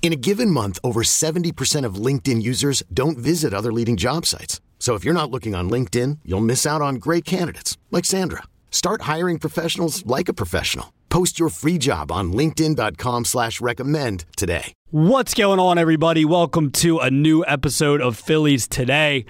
[0.00, 4.62] In a given month, over 70% of LinkedIn users don't visit other leading job sites.
[4.78, 8.44] So if you're not looking on LinkedIn, you'll miss out on great candidates like Sandra.
[8.70, 10.94] Start hiring professionals like a professional.
[11.10, 14.72] Post your free job on LinkedIn.com slash recommend today.
[14.90, 16.24] What's going on, everybody?
[16.24, 19.26] Welcome to a new episode of Phillies Today.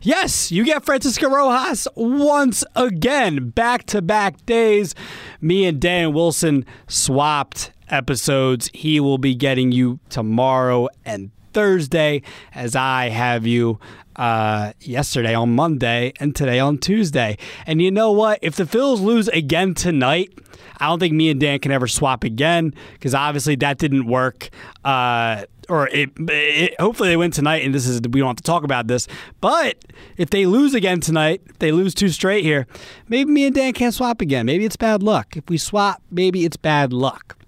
[0.00, 4.94] Yes, you get Francisco Rojas once again, back to back days.
[5.40, 8.70] Me and Dan Wilson swapped episodes.
[8.74, 12.22] He will be getting you tomorrow and Thursday,
[12.54, 13.78] as I have you
[14.16, 17.38] uh, yesterday on Monday and today on Tuesday.
[17.66, 18.38] And you know what?
[18.42, 20.36] If the Phils lose again tonight,
[20.78, 24.50] I don't think me and Dan can ever swap again because obviously that didn't work.
[24.84, 28.42] Uh, or it, it, hopefully they win tonight, and this is we don't have to
[28.42, 29.08] talk about this.
[29.40, 29.76] But
[30.18, 32.66] if they lose again tonight, if they lose two straight here,
[33.08, 34.44] maybe me and Dan can't swap again.
[34.44, 35.36] Maybe it's bad luck.
[35.36, 37.38] If we swap, maybe it's bad luck.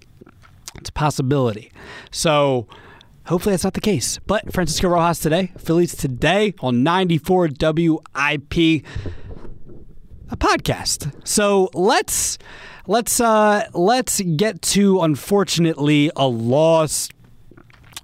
[0.90, 1.72] Possibility.
[2.10, 2.66] So
[3.26, 4.18] hopefully that's not the case.
[4.26, 8.84] But Francisco Rojas today, Phillies today on 94 WIP,
[10.28, 11.12] a podcast.
[11.26, 12.38] So let's
[12.86, 17.08] let's uh let's get to unfortunately a loss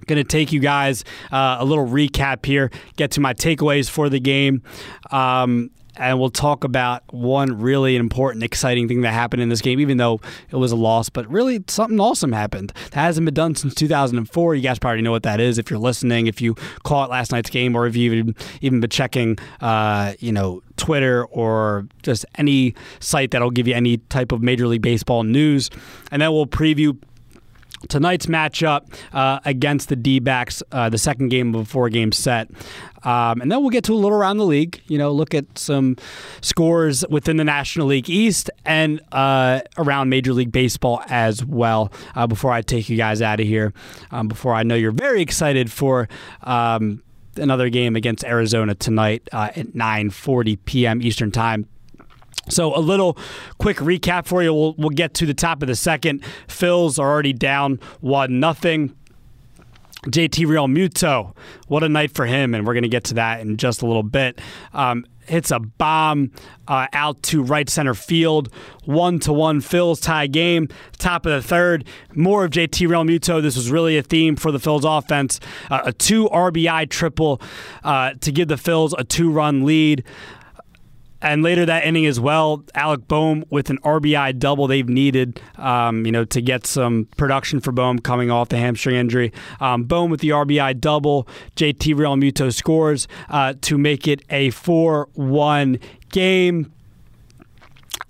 [0.05, 4.09] going to take you guys uh, a little recap here get to my takeaways for
[4.09, 4.61] the game
[5.11, 9.79] um, and we'll talk about one really important, exciting thing that happened in this game,
[9.79, 11.09] even though it was a loss.
[11.09, 12.73] But really, something awesome happened.
[12.91, 14.55] That hasn't been done since 2004.
[14.55, 17.49] You guys probably know what that is if you're listening, if you caught last night's
[17.49, 23.31] game, or if you've even been checking, uh, you know, Twitter or just any site
[23.31, 25.69] that'll give you any type of Major League Baseball news.
[26.11, 26.97] And then we'll preview
[27.89, 32.11] tonight's matchup uh, against the D backs, uh, the second game of a four game
[32.11, 32.49] set.
[33.03, 35.57] Um, and then we'll get to a little around the league, you know, look at
[35.57, 35.97] some
[36.41, 42.27] scores within the National League East and uh, around Major League Baseball as well uh,
[42.27, 43.73] before I take you guys out of here.
[44.11, 46.07] Um, before I know you're very excited for.
[46.41, 47.03] Um,
[47.35, 51.01] another game against Arizona tonight uh, at 9:40 p.m.
[51.01, 51.67] Eastern Time.
[52.49, 53.17] So a little
[53.57, 54.53] quick recap for you.
[54.53, 56.23] We'll, we'll get to the top of the second.
[56.47, 58.95] Phils are already down one nothing.
[60.07, 61.33] JT Real Realmuto,
[61.67, 63.85] what a night for him, and we're going to get to that in just a
[63.85, 64.41] little bit.
[64.73, 66.31] Um, hits a bomb
[66.67, 70.67] uh, out to right center field, one to one Phils tie game.
[70.97, 73.41] Top of the third, more of JT Real Realmuto.
[73.41, 75.39] This was really a theme for the Phils offense.
[75.69, 77.41] Uh, a two RBI triple
[77.85, 80.03] uh, to give the Phils a two run lead.
[81.23, 86.05] And later that inning as well, Alec Bohm with an RBI double they've needed, um,
[86.05, 89.31] you know, to get some production for Bohm coming off the hamstring injury.
[89.61, 95.81] Um, Bohm with the RBI double, JT Realmuto scores uh, to make it a 4-1
[96.11, 96.71] game.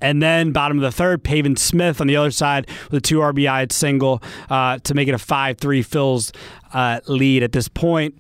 [0.02, 3.20] And then bottom of the third, Pavin Smith on the other side with a two
[3.20, 6.36] RBI single uh, to make it a 5 3 Phils
[6.74, 8.16] uh, lead at this point.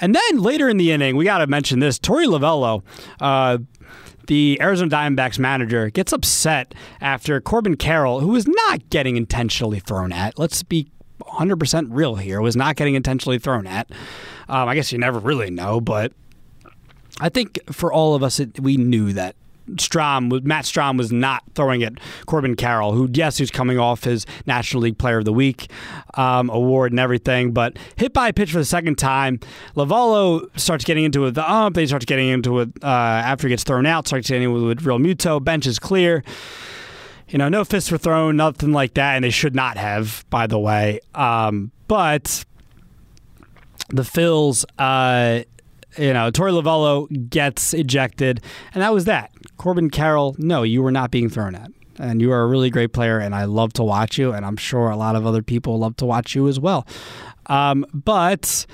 [0.00, 2.82] And then later in the inning, we got to mention this Torey Lovullo,
[3.20, 3.58] uh,
[4.26, 10.12] the Arizona Diamondbacks manager gets upset after Corbin Carroll, who was not getting intentionally thrown
[10.12, 10.90] at, let's be
[11.20, 13.90] 100% real here, was not getting intentionally thrown at.
[14.48, 16.12] Um, I guess you never really know, but
[17.20, 19.36] I think for all of us, it, we knew that
[19.72, 21.94] Strahm, Matt Strahm was not throwing at
[22.26, 25.70] Corbin Carroll, who, yes, who's coming off his National League Player of the Week
[26.14, 29.40] um, award and everything, but hit by a pitch for the second time.
[29.74, 33.48] Lovullo starts getting into it the ump, then he starts getting into it uh, after
[33.48, 35.42] he gets thrown out, starts getting into it with Realmuto.
[35.42, 36.22] Bench is clear.
[37.28, 40.46] You know, no fists were thrown, nothing like that, and they should not have, by
[40.46, 41.00] the way.
[41.14, 42.44] Um, but
[43.88, 45.44] the Phils, uh,
[45.98, 48.40] you know, Torey Lovullo gets ejected,
[48.72, 49.30] and that was that.
[49.56, 51.70] Corbin Carroll, no, you were not being thrown at.
[51.96, 54.56] And you are a really great player, and I love to watch you, and I'm
[54.56, 56.86] sure a lot of other people love to watch you as well.
[57.46, 58.66] Um, but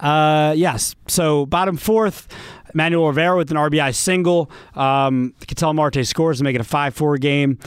[0.00, 2.28] uh, yes, so bottom fourth,
[2.74, 4.50] Manuel Rivera with an RBI single.
[4.74, 7.58] Um, Ketel Marte scores to make it a 5 4 game.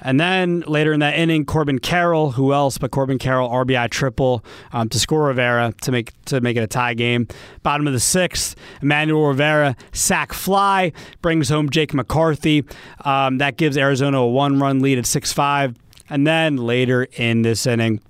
[0.00, 4.44] And then later in that inning, Corbin Carroll, who else but Corbin Carroll, RBI triple
[4.72, 7.26] um, to score Rivera to make to make it a tie game.
[7.62, 10.92] Bottom of the sixth, Emmanuel Rivera sac fly
[11.22, 12.64] brings home Jake McCarthy.
[13.04, 15.74] Um, that gives Arizona a one run lead at six five.
[16.10, 18.00] And then later in this inning,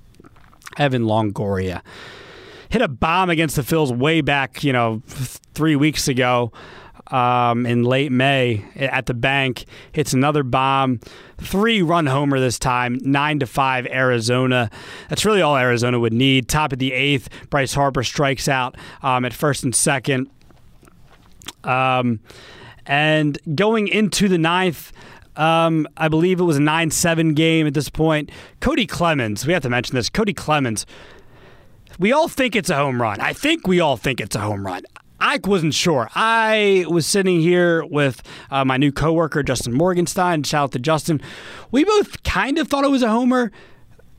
[0.76, 1.82] Evan Longoria
[2.70, 6.52] hit a bomb against the Phils way back, you know, three weeks ago
[7.08, 9.64] um, in late May at the bank.
[9.93, 11.00] Hits another bomb,
[11.38, 14.70] three run homer this time, nine to five Arizona.
[15.08, 16.49] That's really all Arizona would need.
[16.49, 20.31] Top of the eighth, Bryce Harper strikes out um, at first and second.
[21.64, 22.20] Um,
[22.87, 24.93] and going into the ninth.
[25.37, 28.32] Um, I believe it was a 9 7 game at this point.
[28.60, 30.10] Kody Clemens, we have to mention this.
[30.10, 30.84] Kody Clemens,
[31.96, 33.20] we all think it's a home run.
[33.20, 34.82] I think we all think it's a home run.
[35.20, 36.09] I wasn't sure.
[36.15, 40.44] I was sitting here with uh, my new coworker, Justin Morgenstein.
[40.44, 41.20] Shout out to Justin.
[41.70, 43.50] We both kind of thought it was a homer,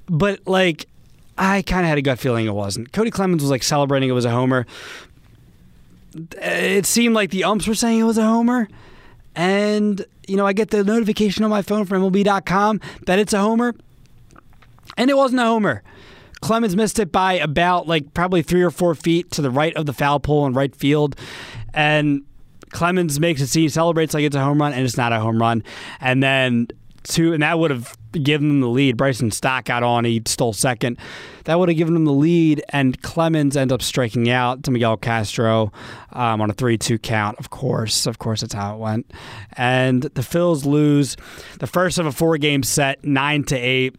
[0.07, 0.87] but like,
[1.37, 2.91] I kind of had a gut feeling it wasn't.
[2.91, 4.65] Kody Clemens was like celebrating it was a homer.
[6.41, 8.67] It seemed like the umps were saying it was a homer.
[9.35, 13.39] And, you know, I get the notification on my phone from MLB.com that it's a
[13.39, 13.73] homer.
[14.97, 15.81] And it wasn't a homer.
[16.41, 19.85] Clemens missed it by about like probably three or four feet to the right of
[19.85, 21.15] the foul pole in right field.
[21.73, 22.23] And
[22.71, 25.39] Clemens makes it seem celebrates like it's a home run, and it's not a home
[25.41, 25.63] run.
[25.99, 26.67] And then
[27.03, 28.97] two, and that would have given them the lead.
[28.97, 30.97] Bryson Stott got on; he stole second.
[31.45, 34.97] That would have given them the lead, and Clemens ends up striking out to Miguel
[34.97, 35.71] Castro
[36.13, 37.39] um, on a three-two count.
[37.39, 39.11] Of course, of course, that's how it went.
[39.53, 41.17] And the Phils lose
[41.59, 43.95] the first of a four-game set, nine to eight.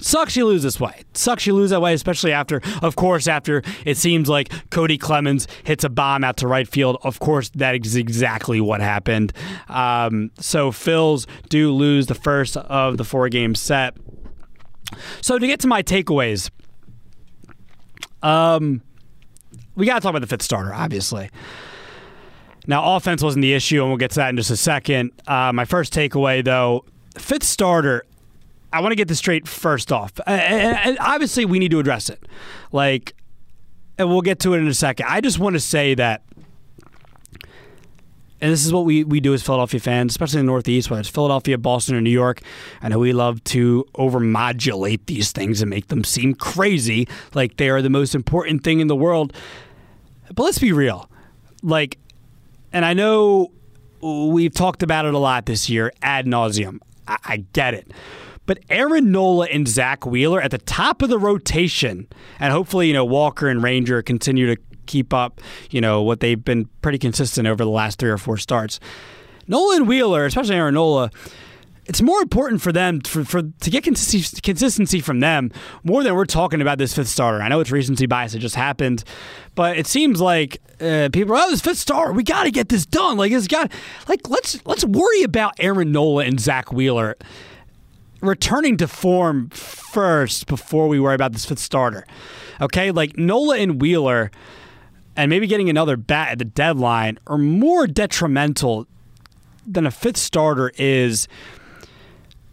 [0.00, 1.02] Sucks you lose this way.
[1.14, 5.46] Sucks you lose that way, especially after, of course, after it seems like Kody Clemens
[5.64, 6.98] hits a bomb out to right field.
[7.02, 9.32] Of course, that is exactly what happened.
[9.68, 13.96] Um, so Phils do lose the first of the four game set.
[15.20, 16.50] So to get to my takeaways,
[18.22, 18.82] um,
[19.74, 21.30] we got to talk about the fifth starter, obviously.
[22.66, 25.12] Now, offense wasn't the issue, and we'll get to that in just a second.
[25.26, 26.84] Uh, my first takeaway, though,
[27.16, 28.04] fifth starter,
[28.72, 30.12] I want to get this straight first off.
[30.26, 32.22] And obviously, we need to address it.
[32.72, 33.14] Like,
[33.96, 35.06] and we'll get to it in a second.
[35.08, 36.22] I just want to say that,
[38.40, 41.00] and this is what we, we do as Philadelphia fans, especially in the Northeast, whether
[41.00, 42.40] it's Philadelphia, Boston, or New York.
[42.80, 47.68] I know we love to overmodulate these things and make them seem crazy, like they
[47.68, 49.32] are the most important thing in the world.
[50.32, 51.10] But let's be real.
[51.62, 51.98] Like,
[52.72, 53.50] and I know
[54.00, 56.78] we've talked about it a lot this year ad nauseum.
[57.08, 57.90] I, I get it.
[58.48, 62.08] But Aaron Nola and Zack Wheeler at the top of the rotation,
[62.40, 66.42] and hopefully, you know, Walker and Ranger continue to keep up, you know, what they've
[66.42, 68.80] been pretty consistent over the last three or four starts.
[69.48, 71.10] Nola and Wheeler, especially Aaron Nola,
[71.84, 75.52] it's more important for them for, for to get consistency, consistency from them
[75.84, 77.42] more than we're talking about this fifth starter.
[77.42, 79.04] I know it's recency bias; it just happened,
[79.56, 82.12] but it seems like uh, people are oh, this fifth starter.
[82.12, 83.18] We got to get this done.
[83.18, 83.70] Like it's got
[84.08, 87.14] like let's let's worry about Aaron Nola and Zack Wheeler
[88.20, 92.06] returning to form first before we worry about this fifth starter.
[92.60, 94.30] Okay, like Nola and Wheeler,
[95.16, 98.86] and maybe getting another bat at the deadline are more detrimental
[99.66, 101.28] than a fifth starter is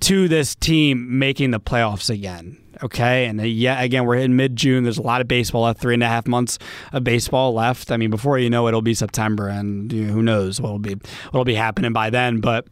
[0.01, 2.57] to this team making the playoffs again.
[2.83, 4.83] Okay, and uh, yeah, again, we're in mid June.
[4.83, 6.59] There's a lot of baseball left, three and a half months
[6.91, 7.89] of baseball left.
[7.89, 10.79] I mean, before you know it, it'll be September, and you know, who knows what'll
[10.79, 10.95] be
[11.31, 12.41] what'll be happening by then.
[12.41, 12.67] But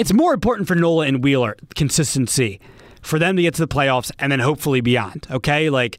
[0.00, 2.58] it's more important for Nola and Wheeler consistency
[3.02, 5.26] for them to get to the playoffs and then hopefully beyond.
[5.30, 5.98] Okay, like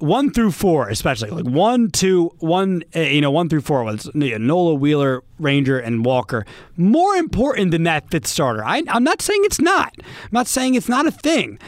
[0.00, 4.10] one through four, especially like one, two, one, uh, you know, one through four was
[4.12, 6.44] Nola, Wheeler, Ranger, and Walker.
[6.76, 8.64] More important than that fifth starter.
[8.64, 9.94] I, am not saying it's not.
[9.98, 11.60] I'm not saying it's not a thing.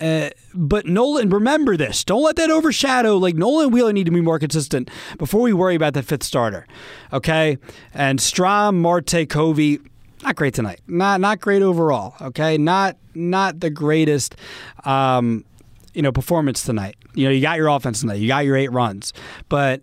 [0.00, 2.04] Uh, but Nolan, remember this.
[2.04, 3.18] Don't let that overshadow.
[3.18, 6.22] Like Nola and Wheeler need to be more consistent before we worry about the fifth
[6.22, 6.66] starter.
[7.12, 7.58] Okay,
[7.92, 9.80] and Strahm, Marte, Covey
[10.22, 10.80] not great tonight.
[10.86, 12.14] Not not great overall.
[12.20, 14.36] Okay, not not the greatest.
[14.84, 15.44] Um,
[15.94, 16.96] you know, performance tonight.
[17.14, 18.20] You know, you got your offense tonight.
[18.20, 19.12] You got your eight runs,
[19.48, 19.82] but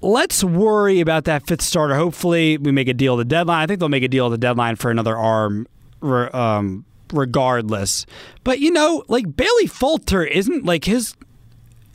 [0.00, 1.94] let's worry about that fifth starter.
[1.94, 3.62] Hopefully, we make a deal at the deadline.
[3.62, 5.66] I think they'll make a deal at the deadline for another arm.
[6.02, 8.06] Um, regardless,
[8.44, 11.14] but you know, like Bailey Falter isn't like his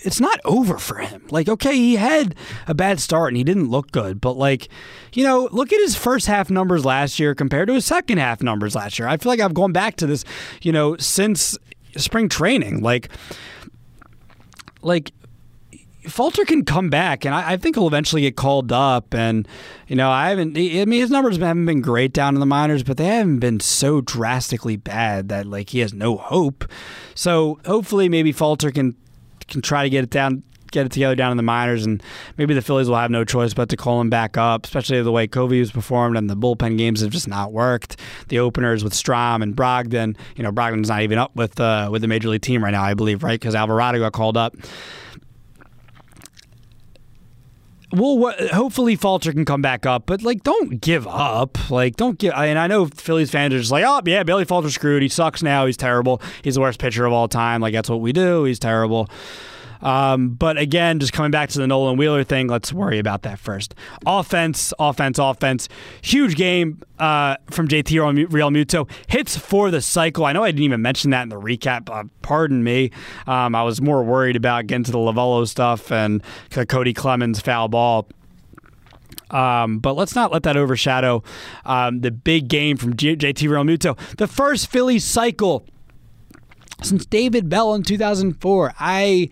[0.03, 1.25] it's not over for him.
[1.29, 2.35] Like, okay, he had
[2.67, 4.67] a bad start and he didn't look good, but like,
[5.13, 8.41] you know, look at his first half numbers last year compared to his second half
[8.41, 9.07] numbers last year.
[9.07, 10.23] I feel like I've gone back to this,
[10.61, 11.57] you know, since
[11.97, 12.81] spring training.
[12.81, 13.09] Like,
[14.81, 15.11] like
[16.07, 19.13] Falter can come back, and I, I, think he'll eventually get called up.
[19.13, 19.47] And
[19.87, 20.57] you know, I haven't.
[20.57, 23.59] I mean, his numbers haven't been great down in the minors, but they haven't been
[23.59, 26.65] so drastically bad that like he has no hope.
[27.13, 28.95] So hopefully, maybe Falter can
[29.51, 32.01] can try to get it down get it together down in the minors, and
[32.37, 35.11] maybe the Phillies will have no choice but to call him back up, especially the
[35.11, 37.97] way Covey was performed and the bullpen games have just not worked.
[38.29, 42.01] The openers with Strahm and Brogdon, you know, Brogdon's not even up with uh, with
[42.01, 43.39] the major league team right now, I believe, right?
[43.39, 44.55] Because Alvarado got called up.
[47.91, 51.69] Well, hopefully Falter can come back up, but like, don't give up.
[51.69, 52.33] Like, don't give.
[52.33, 55.01] And I know Phillies fans are just like, oh yeah, Bailey Falter screwed.
[55.01, 55.65] He sucks now.
[55.65, 56.21] He's terrible.
[56.43, 57.61] He's the worst pitcher of all time.
[57.61, 58.45] Like that's what we do.
[58.45, 59.09] He's terrible.
[59.81, 63.39] Um, but again, just coming back to the Nolan Wheeler thing, let's worry about that
[63.39, 63.75] first.
[64.05, 65.69] Offense, offense, offense.
[66.01, 68.89] Huge game uh, from JT Realmuto.
[69.07, 70.25] Hits for the cycle.
[70.25, 72.09] I know I didn't even mention that in the recap.
[72.21, 72.91] Pardon me.
[73.27, 77.67] Um, I was more worried about getting to the Lovullo stuff and Kody Clemens foul
[77.67, 78.07] ball.
[79.31, 81.23] Um, but let's not let that overshadow
[81.65, 83.97] um, the big game from J- JT Realmuto.
[84.17, 85.65] The first Phillies cycle
[86.83, 88.73] since David Bell in 2004.
[88.79, 89.29] I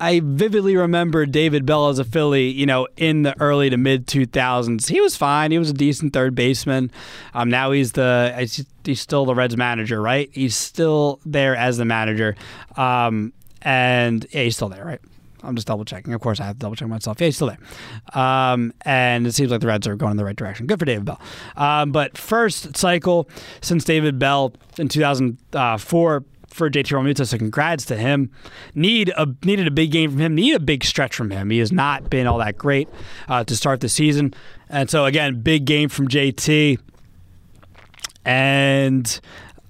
[0.00, 4.06] I vividly remember David Bell as a Philly, you know, in the early to mid
[4.06, 4.88] 2000s.
[4.88, 5.50] He was fine.
[5.50, 6.90] He was a decent third baseman.
[7.34, 8.34] Um, now he's the
[8.84, 10.30] he's still the Reds manager, right?
[10.32, 12.34] He's still there as the manager,
[12.76, 15.00] um, and yeah, he's still there, right?
[15.42, 16.12] I'm just double checking.
[16.12, 17.20] Of course, I have to double check myself.
[17.20, 18.20] Yeah, he's still there.
[18.20, 20.66] Um, and it seems like the Reds are going in the right direction.
[20.66, 21.20] Good for David Bell.
[21.56, 23.28] Um, but first cycle
[23.60, 28.30] since David Bell in 2004 for JT Realmuto, so congrats to him.
[28.74, 30.34] Need a needed a big game from him.
[30.34, 31.50] Need a big stretch from him.
[31.50, 32.88] He has not been all that great
[33.28, 34.34] uh, to start the season,
[34.68, 36.78] and so again, big game from JT,
[38.24, 39.20] and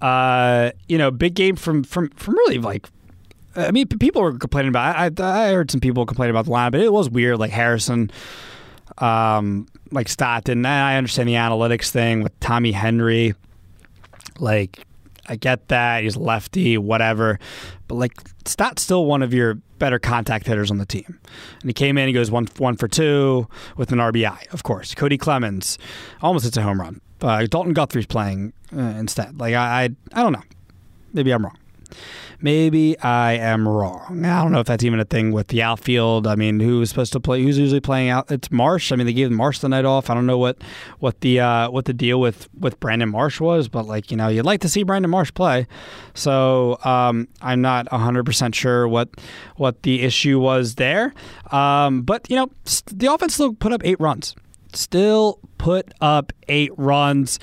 [0.01, 2.89] uh, you know, big game from from from really like.
[3.57, 5.21] I mean, people were complaining about.
[5.21, 7.39] I, I heard some people complain about the line, but it was weird.
[7.39, 8.11] Like Harrison,
[8.99, 10.65] um, like Stockton.
[10.65, 13.35] I understand the analytics thing with Tommy Henry.
[14.39, 14.87] Like
[15.31, 17.39] I get that he's lefty, whatever,
[17.87, 18.13] but like
[18.45, 21.21] Stott's still one of your better contact hitters on the team.
[21.61, 24.95] And he came in, he goes one one for two with an RBI, of course.
[24.95, 25.79] Kody Clemens
[26.21, 27.01] almost hits a home run.
[27.23, 29.39] Uh, Dalton Guthrie's playing uh, instead.
[29.39, 30.43] Like I, I, I don't know.
[31.13, 31.57] Maybe I'm wrong.
[32.41, 34.25] Maybe I am wrong.
[34.25, 36.27] I don't know if that's even a thing with the outfield.
[36.27, 37.43] I mean, who's supposed to play?
[37.43, 38.31] Who's usually playing out?
[38.31, 38.93] It's Marsh.
[38.93, 40.09] I mean, they gave Marsh the night off.
[40.09, 40.59] I don't know what
[41.01, 44.29] what the uh, what the deal with with Brandon Marsh was, but like you know,
[44.29, 45.67] you'd like to see Brandon Marsh play.
[46.15, 49.11] So um, I'm not 100 percent sure what
[49.57, 51.13] what the issue was there.
[51.53, 52.51] Um, but you know,
[52.87, 54.35] the offense still put up eight runs
[54.75, 57.39] still put up eight runs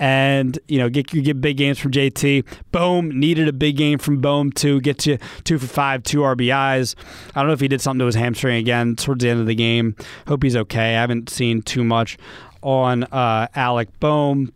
[0.00, 2.44] and you know get you get big games from JT.
[2.72, 6.96] Bohm needed a big game from Bohm to get you two for five, two RBIs.
[7.34, 9.46] I don't know if he did something to his hamstring again towards the end of
[9.46, 9.94] the game.
[10.26, 10.96] Hope he's okay.
[10.96, 12.18] I haven't seen too much
[12.62, 14.52] on uh, Alec Bohm,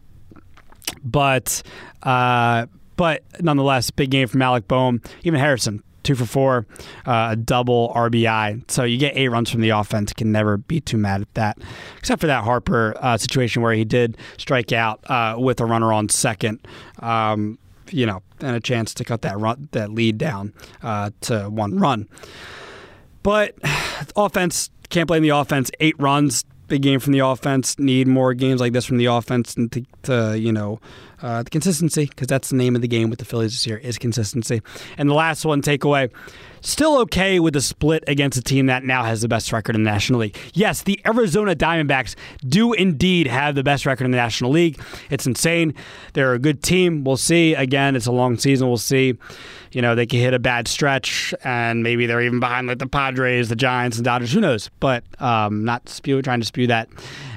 [1.04, 1.62] but.
[2.02, 5.02] Uh, but nonetheless, big game from Alec Bohm.
[5.24, 6.66] Even Harrison two for four,
[7.06, 8.70] uh, a double RBI.
[8.70, 10.12] So you get eight runs from the offense.
[10.12, 11.58] Can never be too mad at that,
[11.99, 15.92] except for that Harper uh, situation where he did strike out uh, with a runner
[15.92, 16.66] on second.
[17.00, 17.58] Um,
[17.90, 21.78] you know, and a chance to cut that run, that lead down uh, to one
[21.78, 22.08] run.
[23.23, 23.54] But
[24.16, 25.70] offense can't blame the offense.
[25.80, 27.78] Eight runs, big game from the offense.
[27.78, 30.80] Need more games like this from the offense and to, to you know
[31.25, 33.78] uh, the consistency because that's the name of the game with the Phillies this year
[33.78, 34.61] is consistency.
[34.99, 36.11] And the last one takeaway,
[36.61, 39.85] still okay with the split against a team that now has the best record in
[39.85, 40.37] the National League.
[40.52, 42.14] Yes, the Arizona Diamondbacks
[42.47, 44.78] do indeed have the best record in the National League.
[45.09, 45.73] It's insane.
[46.12, 47.04] They're a good team.
[47.04, 47.54] We'll see.
[47.54, 48.69] Again, it's a long season.
[48.69, 49.14] We'll see.
[49.73, 52.87] You know, they could hit a bad stretch and maybe they're even behind like the
[52.87, 54.31] Padres, the Giants, and Dodgers.
[54.33, 54.69] Who knows?
[54.78, 56.90] But um, not spew, trying to spew that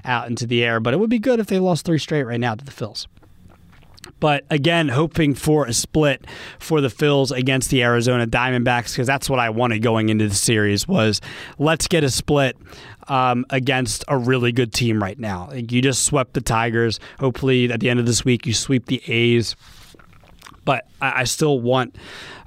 [0.04, 0.82] out into the air.
[0.82, 3.08] But it would be good if they lost three straight right now to the Phils.
[4.20, 6.26] But again, hoping for a split
[6.60, 10.36] for the Phils against the Arizona Diamondbacks because that's what I wanted going into the
[10.36, 11.22] series was
[11.60, 12.58] let's get a split
[13.08, 15.52] um, against a really good team right now.
[15.54, 17.00] You just swept the Tigers.
[17.20, 19.56] Hopefully, at the end of this week, you sweep the A's.
[20.66, 21.96] But I, I still want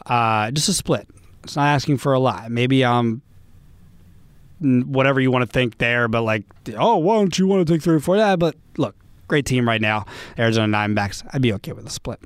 [0.07, 1.09] uh, just a split.
[1.45, 2.51] It's not asking for a lot.
[2.51, 3.23] Maybe um
[4.61, 6.45] whatever you want to think there, but like,
[6.77, 8.17] oh, why don't you want to take three or four?
[8.17, 8.95] Yeah, but look,
[9.31, 10.05] great team right now.
[10.39, 11.27] Arizona Diamondbacks.
[11.33, 12.21] I'd be okay with a split.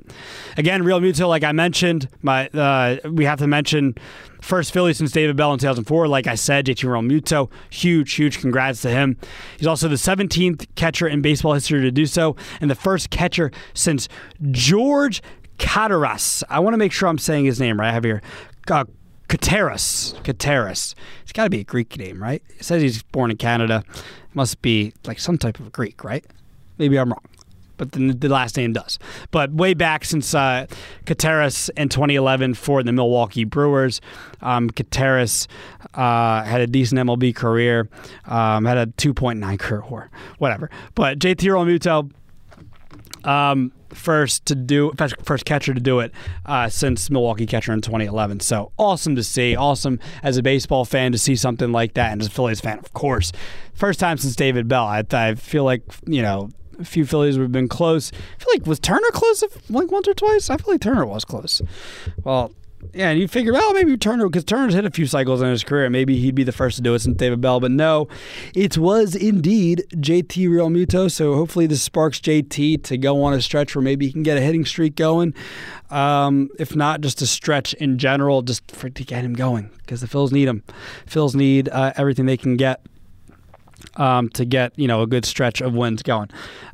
[0.57, 3.95] Again, Realmuto, like I mentioned, my uh, we have to mention
[4.41, 6.07] first Philly since David Bell in 2004.
[6.07, 9.17] Like I said, JT Realmuto, huge, huge congrats to him.
[9.57, 13.51] He's also the 17th catcher in baseball history to do so, and the first catcher
[13.75, 14.09] since
[14.51, 15.21] George
[15.59, 16.43] Kottaras.
[16.49, 17.89] I want to make sure I'm saying his name right.
[17.89, 18.21] I have here.
[18.69, 18.85] Uh,
[19.29, 20.19] Kottaras.
[20.23, 20.95] Kottaras.
[21.21, 22.41] It's got to be a Greek name, right?
[22.57, 23.83] It says he's born in Canada.
[23.93, 26.25] It must be like some type of Greek, right?
[26.77, 27.23] Maybe I'm wrong
[27.77, 28.99] but the, the, last name does.
[29.31, 30.67] But way back since uh,
[31.05, 34.01] Kottaras in 2011 for the Milwaukee Brewers,
[34.41, 35.47] um, Kottaras
[35.93, 37.89] uh, had a decent MLB career,
[38.25, 40.69] um, had a 2.9 career WAR, whatever.
[40.93, 42.11] But JT Realmuto,
[43.27, 44.91] um, first to do
[45.23, 46.11] first catcher to do it
[46.45, 48.41] uh, since Milwaukee catcher in 2011.
[48.41, 49.55] So awesome to see.
[49.55, 52.77] Awesome as a baseball fan to see something like that, and as a Phillies fan,
[52.77, 53.31] of course.
[53.73, 54.85] First time since David Bell.
[54.85, 58.11] I, I feel like you know a few Phillies have been close.
[58.13, 60.49] I feel like was Turner close like once or twice?
[60.49, 61.61] I feel like Turner was close.
[62.23, 62.51] Well,
[62.93, 65.63] yeah, and you figure, well, maybe Turner, because Turner's hit a few cycles in his
[65.63, 65.89] career.
[65.89, 67.59] Maybe he'd be the first to do it since David Bell.
[67.59, 68.07] But no,
[68.53, 71.11] it was indeed JT Realmuto.
[71.11, 74.37] So hopefully this sparks JT to go on a stretch where maybe he can get
[74.37, 75.33] a hitting streak going.
[75.89, 80.01] Um, if not, just a stretch in general, just for, to get him going because
[80.01, 80.63] the Phils need him.
[81.07, 82.85] Phils need uh, everything they can get
[83.97, 86.29] um, to get you know a good stretch of wins going.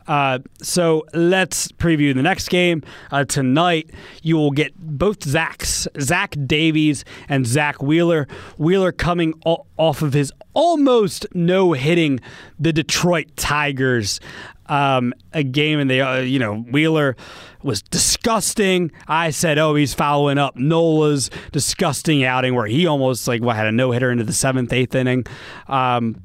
[0.08, 3.90] Uh, so let's preview the next game uh, tonight.
[4.22, 8.28] You will get both Zachs, Zach Davies and Zack Wheeler.
[8.58, 12.20] Wheeler coming off of his almost no hitting
[12.60, 14.20] the Detroit Tigers.
[14.68, 17.18] Um, a game and they, uh, you know, Wheeler
[17.62, 18.92] was disgusting.
[19.08, 23.68] I said, oh, he's following up Nola's disgusting outing where he almost like what, had
[23.68, 25.26] a no hitter into the seventh, eighth inning.
[25.68, 26.24] Um,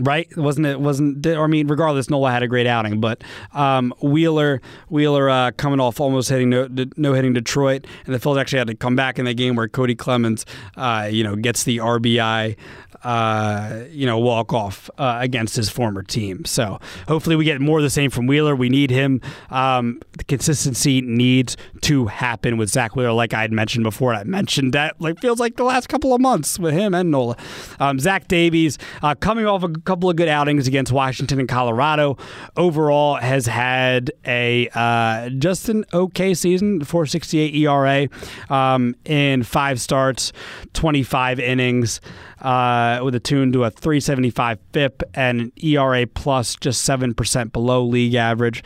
[0.00, 0.28] right?
[0.36, 0.80] Wasn't it?
[0.80, 3.22] Wasn't I mean, regardless, Nola had a great outing, but
[3.52, 8.38] um, Wheeler Wheeler uh, coming off almost hitting no, no hitting Detroit, and the Phillies
[8.38, 10.46] actually had to come back in that game where Kody Clemens,
[10.76, 12.56] uh, you know, gets the RBI
[13.04, 16.44] uh, you know, walk off uh, against his former team.
[16.44, 16.78] So
[17.08, 18.54] hopefully we get more of the same from Wheeler.
[18.54, 19.20] We need him.
[19.50, 24.14] Um, the consistency needs to happen with Zack Wheeler, like I had mentioned before.
[24.14, 27.36] I mentioned that like feels like the last couple of months with him and Nola.
[27.80, 32.16] Um, Zach Davies uh, coming off a couple of good outings against Washington and Colorado.
[32.56, 38.08] Overall, has had a uh, just an okay season, 468 ERA
[38.50, 40.32] um, in five starts,
[40.74, 42.00] 25 innings
[42.42, 47.84] uh, with a tune to a 375 FIP and an ERA plus just 7% below
[47.84, 48.62] league average.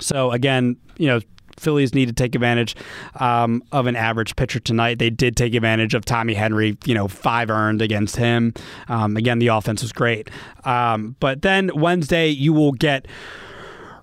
[0.00, 1.20] So, again, you know,
[1.58, 2.74] Phillies need to take advantage
[3.20, 4.98] um, of an average pitcher tonight.
[4.98, 8.54] They did take advantage of Tommy Henry, you know, five earned against him.
[8.88, 10.30] Um, again, the offense was great.
[10.64, 13.06] Um, but then Wednesday, you will get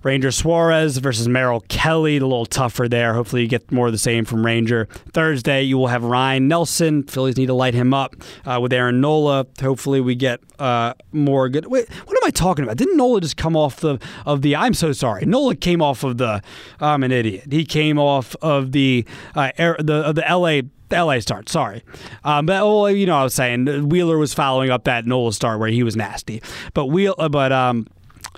[0.02, 3.14] Ranger Suarez versus Merrill Kelly, a little tougher there.
[3.14, 4.86] Hopefully, you get more of the same from Ranger.
[5.12, 7.02] Thursday, you will have Ryne Nelson.
[7.02, 9.46] Phillies need to light him up uh, with Aaron Nola.
[9.60, 11.66] Hopefully, we get uh, more good.
[11.66, 12.76] Wait, what am I talking about?
[12.76, 14.56] Didn't Nola just come off the of the?
[14.56, 15.26] I'm so sorry.
[15.26, 16.42] Nola came off of the.
[16.80, 17.52] I'm an idiot.
[17.52, 20.62] He came off of the uh, air, the of the L.A.
[20.92, 21.84] LA start, sorry.
[22.24, 25.32] Um, but well, you know, what I was saying Wheeler was following up that Nola
[25.32, 26.42] start where he was nasty.
[26.74, 27.86] But Wheel, uh, but um,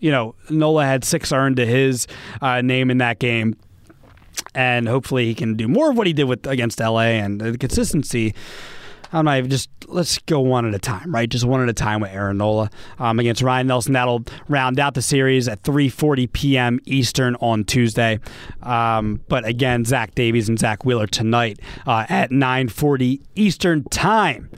[0.02, 2.06] you know, Nola had six earned to his
[2.42, 3.56] uh, name in that game.
[4.54, 7.56] And hopefully he can do more of what he did with against LA and the
[7.56, 8.34] consistency.
[9.12, 11.28] I'm not even just let's go one at a time, right?
[11.28, 13.92] Just one at a time with Aaron Nola um, against Ryne Nelson.
[13.92, 16.80] That'll round out the series at 3:40 p.m.
[16.86, 18.18] Eastern on Tuesday.
[18.62, 24.50] Um, but again, Zach Davies and Zack Wheeler tonight uh, at 9:40 Eastern time.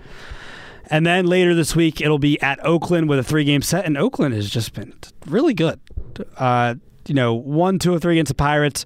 [0.90, 3.84] And then later this week, it'll be at Oakland with a three game set.
[3.84, 4.94] And Oakland has just been
[5.26, 5.80] really good.
[6.36, 8.84] Uh, you know, one, two, or three against the Pirates,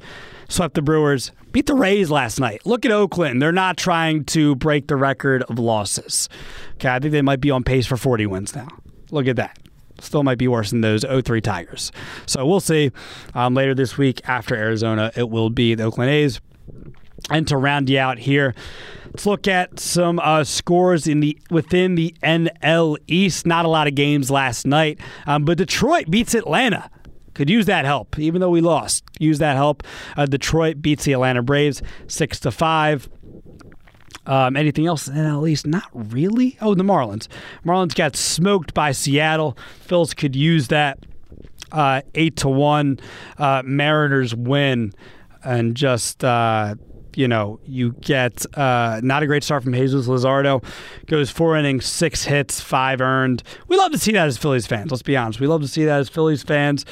[0.49, 2.65] swept the Brewers, beat the Rays last night.
[2.65, 3.41] Look at Oakland.
[3.41, 6.29] They're not trying to break the record of losses.
[6.75, 8.69] Okay, I think they might be on pace for 40 wins now.
[9.11, 9.59] Look at that.
[10.01, 11.91] Still might be worse than those 03 Tigers.
[12.27, 12.93] So we'll see.
[13.35, 16.41] Um, later this week after Arizona, it will be the Oakland A's.
[17.31, 18.55] And to round you out here,
[19.19, 23.47] let's look at some uh, scores in the within the NL East.
[23.47, 26.89] Not a lot of games last night, um, but Detroit beats Atlanta.
[27.35, 29.03] Could use that help, even though we lost.
[29.19, 29.83] Use that help.
[30.17, 33.09] Uh, Detroit beats the Atlanta Braves six to five.
[34.25, 35.67] Um, anything else in NL East?
[35.67, 36.57] Not really.
[36.61, 37.27] Oh, the Marlins.
[37.67, 39.59] Marlins got smoked by Seattle.
[39.85, 41.01] Phils could use that.
[41.73, 43.01] Uh, eight to one.
[43.37, 44.93] Uh, Mariners win,
[45.43, 46.77] and just uh,
[47.19, 50.63] you know, you get uh, not a great start from Jesus Luzardo.
[51.07, 53.43] Goes four innings, six hits, five earned.
[53.67, 54.93] We love to see that as Phillies fans.
[54.93, 55.41] Let's be honest.
[55.41, 56.85] We love to see that as Phillies fans.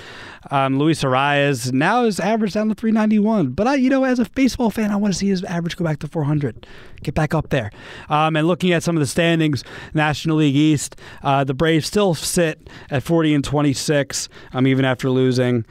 [0.50, 3.50] Um, Luis Arraez now is average down to 391.
[3.50, 5.84] But I, you know, as a baseball fan, I want to see his average go
[5.84, 6.66] back to 400,
[7.04, 7.70] get back up there.
[8.08, 9.62] Um, and looking at some of the standings,
[9.94, 14.28] National League East, uh, the Braves still sit at 40 and 26.
[14.52, 15.64] Um, even after losing.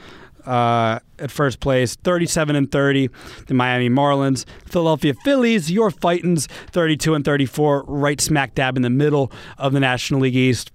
[0.45, 3.09] Uh, at first place, 37 and 30.
[3.47, 8.89] The Miami Marlins, Philadelphia Phillies, your Fightins, 32 and 34, right smack dab in the
[8.89, 10.71] middle of the National League East.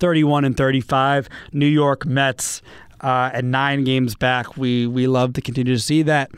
[0.00, 2.62] 31 and 35, New York Mets
[3.00, 4.56] uh, at nine games back.
[4.56, 6.30] We we love to continue to see that.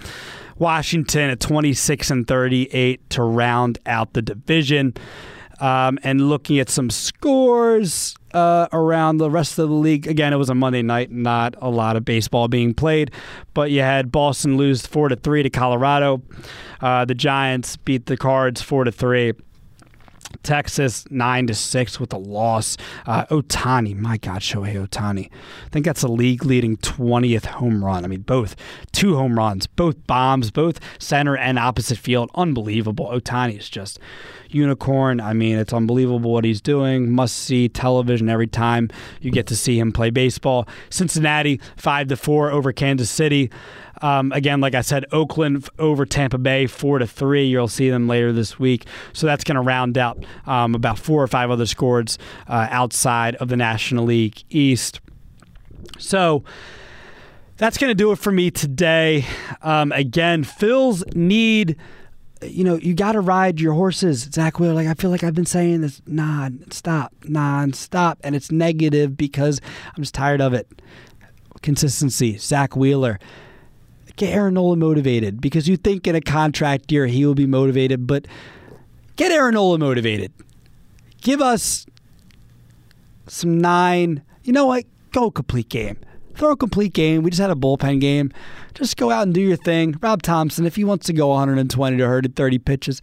[0.59, 4.95] Washington at 26 and 38 to round out the division.
[5.59, 10.07] Um, and looking at some scores uh, around the rest of the league.
[10.07, 13.11] Again, it was a Monday night, not a lot of baseball being played,
[13.55, 16.21] but you had Boston lose four to three to Colorado.
[16.83, 19.33] Uh, the Giants beat the Cards four to three.
[20.43, 22.77] Texas nine to six with a loss.
[23.07, 25.31] Uh, Ohtani, my God, Shohei Ohtani.
[25.31, 28.05] I think that's a league leading twentieth home run.
[28.05, 28.55] I mean, both
[28.93, 32.31] two home runs, both bombs, both center and opposite field.
[32.35, 33.07] Unbelievable.
[33.07, 33.99] Ohtani is just
[34.57, 35.21] unicorn.
[35.21, 37.13] I mean, it's unbelievable what he's doing.
[37.13, 38.91] Must see television every time
[39.21, 40.67] you get to see him play baseball.
[40.91, 43.51] Cincinnati five to four over Kansas City.
[44.03, 47.47] Um, again, like I said, Oakland over Tampa Bay, four to three.
[47.47, 48.87] You'll see them later this week.
[49.13, 53.37] So that's going to round out um, about four or five other scores uh, outside
[53.37, 55.01] of the National League East.
[55.99, 56.45] So
[57.57, 59.25] that's going to do it for me today.
[59.63, 61.77] Um, again, Phil's need.
[62.43, 64.75] You know, you got to ride your horses, Zack Wheeler.
[64.75, 70.03] Like I feel like I've been saying this non-stop, non-stop, and it's negative because I'm
[70.03, 70.69] just tired of it.
[71.63, 73.19] Consistency, Zack Wheeler
[74.17, 78.07] get Aaron Nola motivated because you think in a contract year he will be motivated,
[78.07, 78.27] but
[79.17, 80.33] get Aaron Nola motivated.
[81.21, 81.87] Give us
[83.27, 84.23] some nine.
[84.43, 84.85] You know what?
[85.13, 85.99] Go complete game.
[86.37, 87.23] Throw a complete game.
[87.23, 88.33] We just had a bullpen game.
[88.75, 89.97] Just go out and do your thing.
[90.03, 93.01] Rob Thomson, if he wants to go 120 to 130 pitches,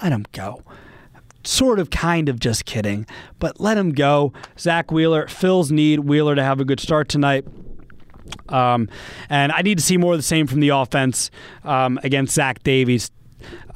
[0.00, 0.62] let him go
[1.46, 3.06] sort of, kind of, just kidding.
[3.38, 4.32] But let him go.
[4.58, 7.44] Zack Wheeler, Phil's need Wheeler to have a good start tonight.
[8.48, 8.88] Um,
[9.28, 11.30] and I need to see more of the same from the offense
[11.64, 13.10] um, against Zach Davies.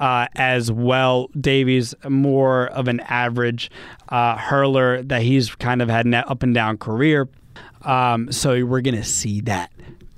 [0.00, 3.70] Uh, as well, Davies more of an average
[4.08, 7.28] uh, hurler that he's kind of had an up and down career.
[7.82, 9.70] Um, so we're gonna see that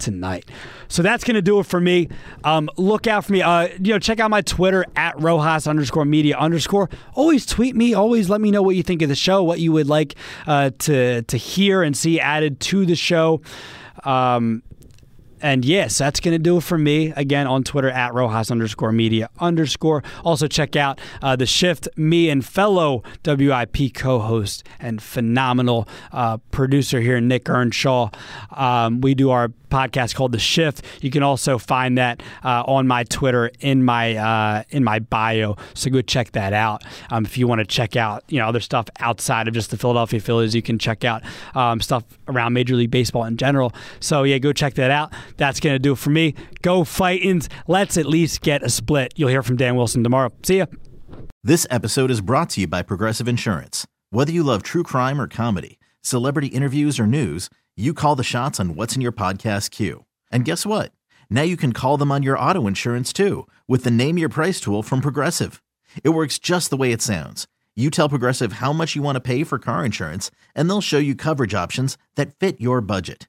[0.02, 0.50] tonight.
[0.88, 2.08] So that's going to do it for me.
[2.44, 3.40] Um, look out for me.
[3.40, 6.90] Uh, you know, check out my Twitter at Rojas underscore media underscore.
[7.14, 7.94] Always tweet me.
[7.94, 10.70] Always let me know what you think of the show, what you would like uh,
[10.80, 13.40] to to hear and see added to the show.
[14.04, 14.62] Um,
[15.42, 17.12] and yes, that's going to do it for me.
[17.16, 20.02] Again, on Twitter at Rojas underscore media underscore.
[20.24, 26.38] Also, check out uh, The Shift, me and fellow WIP co host and phenomenal uh,
[26.52, 28.10] producer here, Nick Earnshaw.
[28.52, 30.84] Um, we do our podcast called The Shift.
[31.00, 35.56] You can also find that uh, on my Twitter in my uh, in my bio.
[35.74, 36.84] So go check that out.
[37.10, 39.78] Um, if you want to check out you know other stuff outside of just the
[39.78, 41.22] Philadelphia Phillies, you can check out
[41.54, 43.72] um, stuff around Major League Baseball in general.
[43.98, 45.12] So yeah, go check that out.
[45.36, 46.34] That's gonna do it for me.
[46.62, 47.48] Go Fightins.
[47.66, 49.14] Let's at least get a split.
[49.16, 50.32] You'll hear from Dan Wilson tomorrow.
[50.42, 50.66] See ya.
[51.44, 53.86] This episode is brought to you by Progressive Insurance.
[54.10, 58.60] Whether you love true crime or comedy, celebrity interviews or news you call the shots
[58.60, 60.04] on what's in your podcast queue.
[60.30, 60.92] And guess what?
[61.30, 64.60] Now you can call them on your auto insurance too with the Name Your Price
[64.60, 65.62] tool from Progressive.
[66.04, 67.46] It works just the way it sounds.
[67.74, 70.98] You tell Progressive how much you want to pay for car insurance, and they'll show
[70.98, 73.28] you coverage options that fit your budget.